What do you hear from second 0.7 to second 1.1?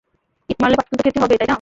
পাটকেল তো